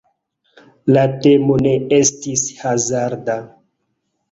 La 0.95 1.03
temo 1.25 1.59
ne 1.67 1.75
estis 1.99 2.49
hazarda. 2.65 3.39